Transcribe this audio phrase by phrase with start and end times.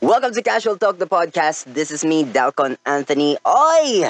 [0.00, 1.68] Welcome to Casual Talk, the podcast.
[1.68, 3.36] This is me, Dalcon Anthony.
[3.44, 4.00] Oy!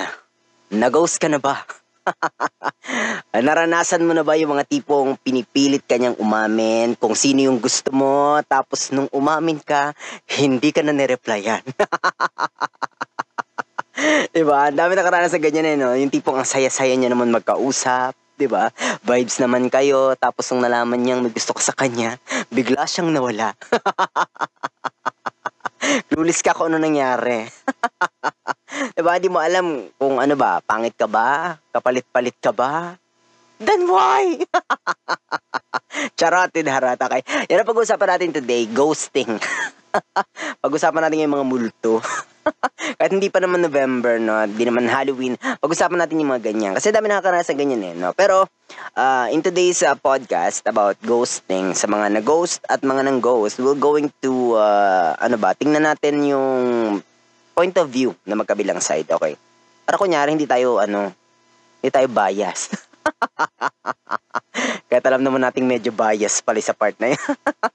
[0.70, 1.66] Nag-ghost ka na ba?
[3.34, 8.38] Naranasan mo na ba yung mga tipong pinipilit kanyang umamin kung sino yung gusto mo,
[8.46, 9.90] tapos nung umamin ka,
[10.38, 11.66] hindi ka na nireplyan?
[14.30, 14.70] diba?
[14.70, 15.98] Ang dami nakaranas sa ganyan eh, no?
[15.98, 18.70] Yung tipong ang saya-saya niya naman magkausap, 'di ba?
[19.02, 22.16] Vibes naman kayo, tapos nung nalaman niyang may gusto ka sa kanya,
[22.48, 23.58] bigla siyang nawala.
[26.10, 27.46] Clueless ka kung ano nangyari.
[28.94, 29.18] 'Di ba?
[29.18, 31.58] Di mo alam kung ano ba, pangit ka ba?
[31.74, 32.94] Kapalit-palit ka ba?
[33.60, 34.40] Then why?
[36.18, 37.20] Charot, harata kay.
[37.52, 39.36] Yan ang pag-uusapan natin today, ghosting.
[40.64, 42.00] Pag-usapan natin yung mga multo.
[42.98, 44.44] Kahit hindi pa naman November, no?
[44.44, 45.36] Hindi naman Halloween.
[45.36, 46.72] Pag-usapan natin yung mga ganyan.
[46.76, 48.12] Kasi dami nakakaranas ng ganyan eh, no?
[48.16, 48.48] Pero,
[48.96, 54.08] uh, in today's uh, podcast about ghosting, sa mga na-ghost at mga nang-ghost, we're going
[54.24, 56.58] to, uh, ano ba, tingnan natin yung
[57.54, 59.36] point of view na magkabilang side, okay?
[59.84, 61.12] Para kunyari, hindi tayo, ano,
[61.80, 62.72] hindi tayo bias.
[64.90, 67.22] Kahit alam naman nating medyo bias pala sa part na yun.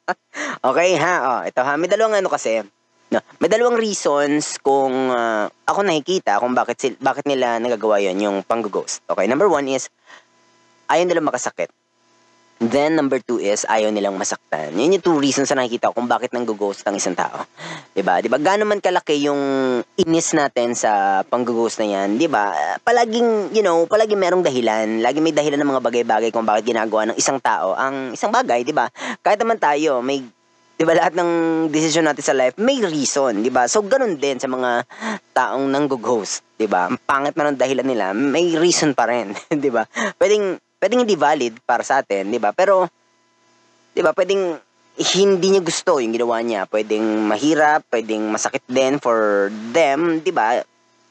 [0.69, 2.61] okay ha, oh, ito ha, may dalawang ano kasi,
[3.11, 8.17] no, may dalawang reasons kung uh, ako nakikita kung bakit, sil- bakit nila nagagawa yon
[8.21, 9.05] yung pang-ghost.
[9.05, 9.91] Okay, number one is,
[10.89, 11.69] ayaw nila makasakit.
[12.55, 14.71] Then, number two is, ayaw nilang masaktan.
[14.79, 17.43] Yun yung two reasons na nakikita ko kung bakit nang-ghost ang isang tao.
[17.43, 18.15] ba diba?
[18.23, 18.37] Diba?
[18.39, 19.41] Gaano man kalaki yung
[19.99, 22.55] inis natin sa pang-ghost na yan, diba?
[22.79, 25.03] Palaging, you know, palaging merong dahilan.
[25.03, 28.63] Lagi may dahilan ng mga bagay-bagay kung bakit ginagawa ng isang tao ang isang bagay,
[28.63, 28.87] diba?
[29.19, 30.23] Kahit naman tayo, may
[30.75, 31.31] 'di ba lahat ng
[31.71, 33.67] decision natin sa life may reason, 'di ba?
[33.71, 34.83] So ganun din sa mga
[35.31, 36.91] taong nanggo-ghost, 'di ba?
[36.91, 39.87] Ang pangit man ang dahilan nila, may reason pa rin, 'di ba?
[40.19, 42.51] Pwedeng pwedeng hindi valid para sa atin, 'di ba?
[42.51, 42.91] Pero
[43.95, 44.59] 'di ba, pwedeng
[44.95, 46.67] hindi niya gusto yung ginawa niya.
[46.67, 50.59] Pwedeng mahirap, pwedeng masakit din for them, 'di ba?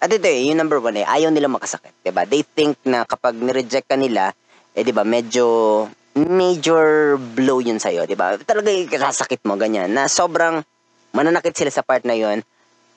[0.05, 2.29] At ito eh, yung number one eh, ayaw nila makasakit, 'di ba?
[2.29, 4.36] They think na kapag ni-reject ka nila,
[4.77, 8.39] eh 'di ba, medyo major blow yun sa'yo, di ba?
[8.39, 8.70] Talaga
[9.11, 10.63] sasakit mo, ganyan, na sobrang
[11.11, 12.42] mananakit sila sa part na yun,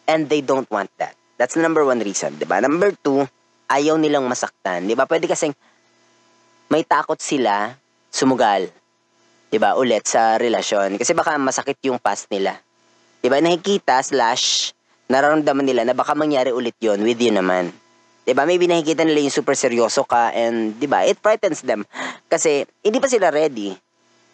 [0.06, 1.18] and they don't want that.
[1.42, 2.62] That's the number one reason, di ba?
[2.62, 3.26] Number two,
[3.70, 5.10] ayaw nilang masaktan, di ba?
[5.10, 5.54] Pwede kasing
[6.70, 7.74] may takot sila
[8.14, 8.70] sumugal,
[9.50, 9.74] di ba?
[9.74, 11.02] Ulit sa relasyon.
[11.02, 12.54] Kasi baka masakit yung past nila.
[13.22, 13.42] Di ba?
[13.42, 14.78] Nakikita slash
[15.10, 17.74] nararamdaman nila na baka mangyari ulit yon with you naman.
[18.28, 18.44] 'Di ba?
[18.44, 21.08] Maybe nakikita nila yung super seryoso ka and 'di ba?
[21.08, 21.88] It frightens them
[22.28, 23.72] kasi hindi pa sila ready.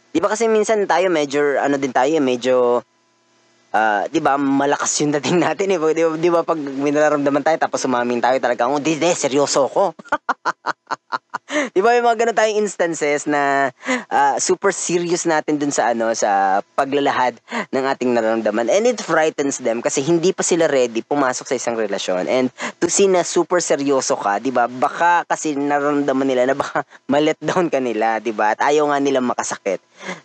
[0.10, 2.82] 'Di ba kasi minsan tayo medyo ano din tayo, medyo
[3.70, 5.78] uh, 'di ba, malakas yung dating natin eh.
[5.78, 9.14] 'Di ba, 'di ba pag may nararamdaman tayo tapos umamin tayo talaga, oh, di, di
[9.14, 9.94] seryoso ko.
[11.76, 13.70] Di ba may mga ganun tayong instances na
[14.10, 17.38] uh, super serious natin dun sa ano sa paglalahad
[17.70, 21.76] ng ating nararamdaman and it frightens them kasi hindi pa sila ready pumasok sa isang
[21.78, 22.50] relasyon and
[22.82, 24.66] to see na super seryoso ka, 'di ba?
[24.66, 28.58] Baka kasi nararamdaman nila na baka ma-let down ka nila, 'di ba?
[28.58, 29.80] At ayaw nga nilang makasakit.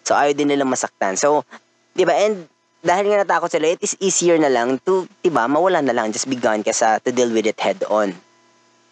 [0.04, 1.16] So ayaw din nilang masaktan.
[1.20, 1.44] So,
[1.92, 2.14] 'di ba?
[2.16, 5.92] And dahil nga natakot sila, it is easier na lang to, 'di ba, mawala na
[5.92, 6.72] lang, just be gone ka
[7.02, 8.14] to deal with it head on.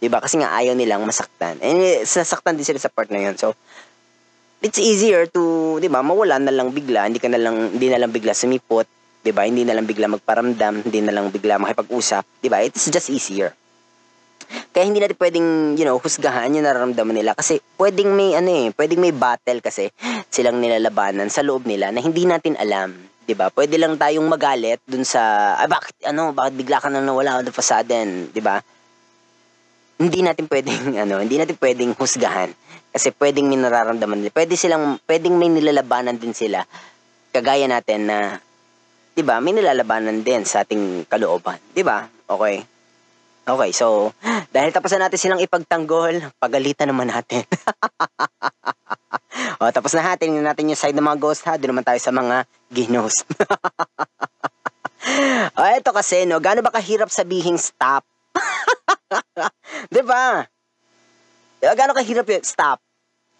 [0.00, 0.20] 'Di ba?
[0.20, 1.56] Kasi nga ayaw nilang masaktan.
[1.64, 3.36] And eh, sasaktan din sila sa part na 'yon.
[3.40, 3.56] So
[4.60, 8.00] it's easier to, 'di ba, mawala na lang bigla, hindi ka na lang hindi na
[8.00, 8.88] lang bigla sumipot,
[9.24, 9.44] 'di ba?
[9.44, 12.60] Hindi na lang bigla magparamdam, hindi na lang bigla makipag-usap, 'di ba?
[12.64, 13.52] It's just easier.
[14.70, 18.66] Kaya hindi natin pwedeng, you know, husgahan yung nararamdaman nila kasi pwedeng may ano eh,
[18.76, 19.90] pwedeng may battle kasi
[20.30, 22.94] silang nilalabanan sa loob nila na hindi natin alam.
[23.26, 23.50] 'di ba?
[23.50, 27.48] Pwede lang tayong magalit dun sa ah, bakit ano, bakit bigla ka na nawala all
[27.48, 28.62] of a sudden, 'di ba?
[29.96, 32.52] Hindi natin pwedeng ano, hindi natin pwedeng husgahan
[32.92, 34.32] kasi pwedeng may nararamdaman nila.
[34.32, 36.64] Pwede silang pwedeng may nilalabanan din sila
[37.32, 38.40] kagaya natin na
[39.12, 39.40] 'di ba?
[39.44, 42.08] May nilalabanan din sa ating kalooban, 'di ba?
[42.28, 42.64] Okay.
[43.46, 44.10] Okay, so
[44.54, 47.46] dahil tapos na natin silang ipagtanggol, pagalitan naman natin.
[49.62, 52.10] o, tapos na natin natin yung side ng mga ghost ha, doon naman tayo sa
[52.10, 52.42] mga
[52.74, 53.22] ginos.
[55.56, 58.02] o, eto kasi, no, gaano ba kahirap sabihin stop?
[59.90, 60.44] 'Di ba?
[61.60, 62.44] Diba, gano'ng kahirap yun?
[62.44, 62.78] Stop.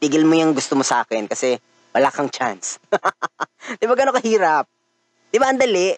[0.01, 1.57] Tigil mo yung gusto mo sa akin kasi
[1.95, 2.81] wala kang chance.
[3.79, 4.65] 'Di ba gano'ng kahirap?
[5.33, 5.95] 'Di ba ang dali?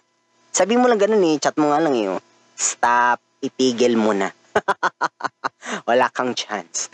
[0.52, 2.08] Sabi mo lang ganun eh, chat mo nga lang eh.
[2.10, 2.22] Oh.
[2.58, 4.32] Stop, itigil mo na.
[5.88, 6.90] wala kang chance.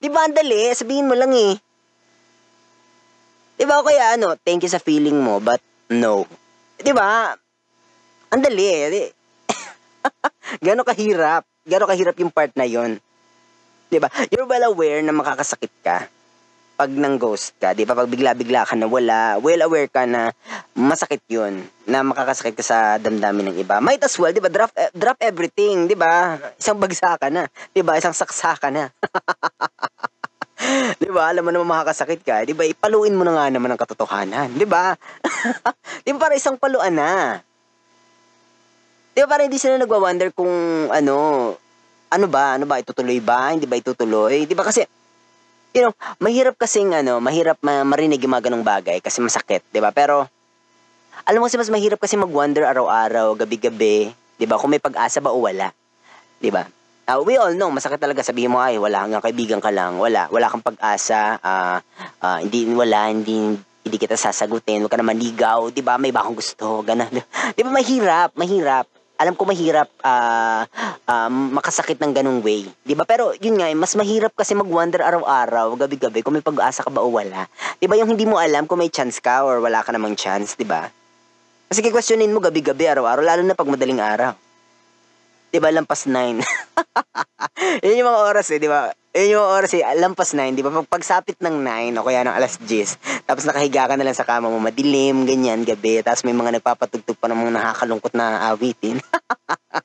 [0.00, 0.72] 'Di ba ang dali?
[0.72, 1.54] Sabihin mo lang eh.
[3.60, 5.60] 'Di ba kaya ano, thank you sa feeling mo but
[5.92, 6.24] no.
[6.80, 7.36] 'Di ba?
[8.30, 9.10] Ang dali eh.
[10.64, 11.46] Gano'ng kahirap?
[11.70, 12.98] Gano'ng kahirap yung part na yon?
[13.86, 14.10] 'Di ba?
[14.34, 16.10] You're well aware na makakasakit ka.
[16.80, 17.92] pag nang ghost ka, di ba?
[17.92, 20.32] Pag bigla-bigla ka na wala, well aware ka na
[20.72, 23.84] masakit yun, na makakasakit ka sa damdamin ng iba.
[23.84, 24.48] Might as well, di ba?
[24.48, 26.40] Drop, eh, drop everything, di ba?
[26.56, 27.44] Isang bagsa ka na,
[27.76, 28.00] di ba?
[28.00, 28.88] Isang saksa ka na.
[31.04, 31.28] di ba?
[31.28, 32.64] Alam mo naman makakasakit ka, di ba?
[32.64, 34.96] Ipaluin mo na nga naman ang katotohanan, di ba?
[36.08, 37.44] di ba para isang paluan na?
[39.10, 40.50] Di ba para hindi sila nagwa-wonder kung
[40.94, 41.14] ano,
[42.10, 44.46] ano ba, ano ba, itutuloy ba, hindi ba itutuloy?
[44.46, 44.86] Di ba kasi,
[45.74, 49.78] you know, mahirap kasing ano, mahirap ma- marinig yung mga ganong bagay kasi masakit, 'di
[49.78, 49.94] ba?
[49.94, 50.26] Pero
[51.22, 54.58] alam mo kasi mas mahirap kasi mag-wonder araw-araw, gabi-gabi, 'di ba?
[54.58, 55.70] Kung may pag-asa ba o wala.
[56.42, 56.66] 'Di ba?
[57.10, 60.30] Uh, we all know, masakit talaga sabihin mo ay wala hanggang kaibigan ka lang, wala,
[60.30, 61.82] wala kang pag-asa, uh,
[62.22, 65.98] uh, hindi wala, hindi hindi kita sasagutin, wag ka na maligaw, 'di ba?
[65.98, 67.10] May ba akong gusto, ganun.
[67.54, 70.64] 'Di ba mahirap, mahirap alam ko mahirap uh,
[71.04, 72.64] uh, makasakit ng ganung way.
[72.88, 73.04] 'Di ba?
[73.04, 77.12] Pero yun nga, mas mahirap kasi mag-wonder araw-araw, gabi-gabi kung may pag-asa ka ba o
[77.12, 77.44] wala.
[77.76, 78.00] 'Di ba?
[78.00, 80.88] Yung hindi mo alam kung may chance ka or wala ka namang chance, 'di ba?
[81.68, 84.32] Kasi kikwestiyonin mo gabi-gabi, araw-araw, lalo na pag madaling araw.
[85.52, 85.68] 'Di ba?
[85.68, 86.40] Lampas 9.
[87.84, 88.88] yun yung mga oras eh, 'di ba?
[89.10, 90.70] Yun yung oras eh, lampas 9, di ba?
[90.70, 94.22] Pag pagsapit ng 9 o kaya ng alas 10, tapos nakahiga ka na lang sa
[94.22, 99.02] kama mo, madilim, ganyan, gabi, tapos may mga nagpapatugtog pa ng mga nakakalungkot na awitin.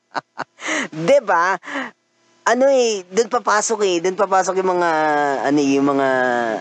[1.10, 1.58] di ba?
[2.46, 4.90] Ano eh, doon papasok eh, doon papasok yung mga,
[5.42, 6.08] ano eh, yung mga,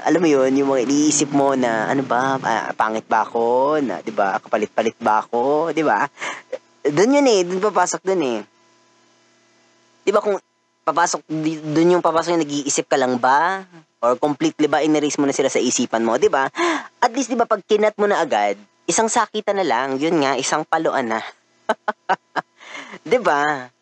[0.02, 2.42] alam mo yun, yung mga iniisip mo na, ano ba,
[2.74, 6.02] pangit ba ako, na, di ba, kapalit-palit ba ako, di ba?
[6.82, 8.40] Doon yun eh, doon papasok doon eh.
[10.02, 10.42] Di ba kung
[10.86, 11.26] papasok
[11.74, 13.66] doon yung papasok yung nag-iisip ka lang ba
[14.06, 16.46] or completely ba inerase mo na sila sa isipan mo, 'di ba?
[17.02, 18.54] At least 'di ba pag kinat mo na agad,
[18.86, 21.20] isang sakitan na lang, yun nga, isang paluan na.
[23.10, 23.74] 'Di ba?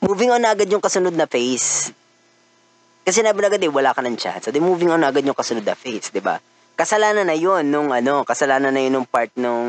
[0.00, 1.92] Moving on na agad yung kasunod na phase.
[3.04, 4.46] Kasi nabi na agad eh, wala ka ng chance.
[4.46, 6.38] So, di moving on na agad yung kasunod na phase, di ba?
[6.78, 9.66] Kasalanan na yun nung ano, kasalanan na yun nung part nung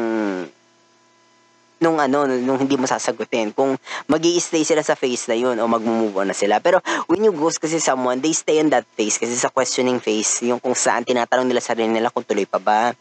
[1.80, 3.56] nung ano, nung hindi mo sasagutin.
[3.56, 6.60] Kung mag stay sila sa phase na yun o mag-move on na sila.
[6.60, 10.44] Pero when you ghost kasi someone, they stay in that phase kasi sa questioning phase,
[10.46, 12.92] yung kung saan tinatanong nila sarili nila kung tuloy pa ba,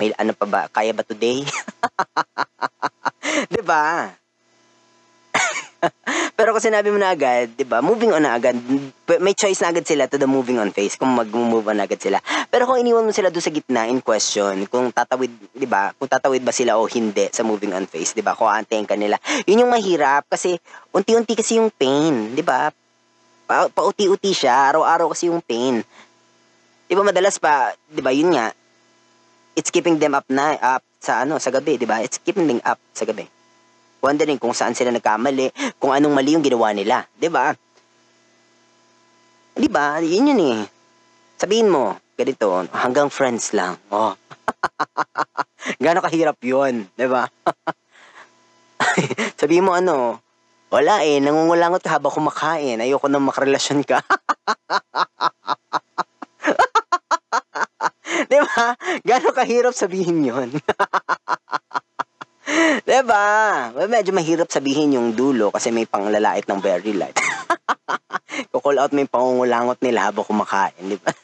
[0.00, 1.44] may ano pa ba, kaya ba today?
[3.52, 4.08] 'Di ba?
[6.38, 7.80] Pero kung sinabi mo na agad, 'di ba?
[7.80, 8.56] Moving on na agad.
[9.20, 12.20] May choice na agad sila to the moving on phase kung mag-move on agad sila.
[12.48, 15.92] Pero kung iniwan mo sila doon sa gitna in question, kung tatawid, 'di ba?
[15.96, 18.36] Kung tatawid ba sila o hindi sa moving on phase, 'di ba?
[18.36, 19.16] Kung aantayin ka nila.
[19.48, 20.56] 'Yun yung mahirap kasi
[20.92, 22.68] unti-unti kasi yung pain, 'di ba?
[23.48, 25.80] Pa pauti-uti siya, araw-araw kasi yung pain.
[26.86, 28.12] 'Di ba madalas pa, 'di ba?
[28.12, 28.52] Yun nga.
[29.58, 32.04] It's keeping them up na up sa ano, sa gabi, 'di ba?
[32.04, 33.39] It's keeping them up sa gabi
[34.00, 37.04] wondering kung saan sila nagkamali, kung anong mali yung ginawa nila.
[37.04, 37.20] ba?
[37.20, 37.46] Diba?
[39.60, 40.00] Di ba?
[40.00, 40.60] Yun yun eh.
[41.36, 43.76] Sabihin mo, ganito, hanggang friends lang.
[43.92, 44.16] Oh.
[45.84, 47.28] Gano'ng kahirap yun, di ba?
[49.40, 50.20] Sabihin mo ano,
[50.72, 52.80] wala eh, nangungulangot ka habang kumakain.
[52.80, 54.00] Ayoko nang makarelasyon ka.
[58.30, 58.76] di ba?
[59.04, 60.48] Gano'ng kahirap sabihin yon
[62.90, 63.70] Diba?
[63.70, 67.14] Well, medyo mahirap sabihin yung dulo kasi may panglalait ng very light.
[68.50, 71.14] Kukul out mo yung pangungulangot nila habang kumakain, di ba?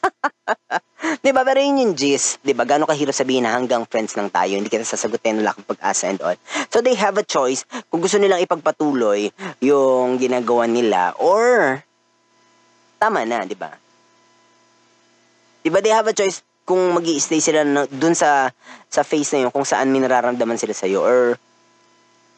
[1.27, 1.43] di ba?
[1.43, 2.63] Pero yun yung gist, di ba?
[2.63, 6.23] Gano'ng kahirap sabihin na hanggang friends lang tayo, hindi kita sasagutin, wala kang pag-asa and
[6.23, 6.39] all.
[6.71, 9.27] So they have a choice kung gusto nilang ipagpatuloy
[9.59, 11.83] yung ginagawa nila or
[12.95, 13.75] tama na, di ba?
[15.59, 18.55] Di ba they have a choice kung mag stay sila na, dun sa
[18.87, 21.35] sa phase na yun kung saan may nararamdaman sila sa'yo or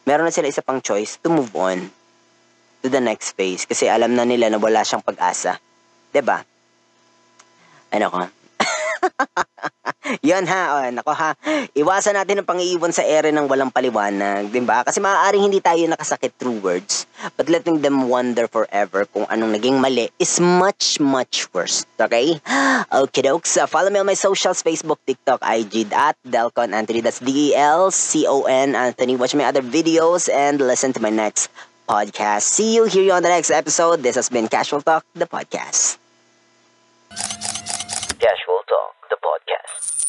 [0.10, 1.86] meron na sila isa pang choice to move on
[2.82, 5.62] to the next phase kasi alam na nila na wala siyang pag-asa.
[6.10, 6.42] 'Di ba?
[7.94, 8.20] Ano ko?
[10.25, 11.38] Yan ha, o, oh, nako ha.
[11.78, 14.82] Iwasan natin ang pangiiwan sa ere ng walang paliwanag, di ba?
[14.82, 17.06] Kasi maaaring hindi tayo nakasakit through words,
[17.38, 21.86] but letting them wonder forever kung anong naging mali is much, much worse.
[22.01, 22.42] Okay?
[22.89, 23.54] Okay, dokes.
[23.60, 27.06] Uh, follow me on my socials, Facebook, TikTok, IG, at Delcon Anthony.
[27.06, 29.13] That's D-E-L-C-O-N Anthony.
[29.16, 31.54] Watch my other videos and listen to my next
[31.86, 32.50] podcast.
[32.50, 34.01] See you here on the next episode.
[34.01, 35.98] This has been Casual Talk, the podcast.
[39.10, 40.09] the podcast.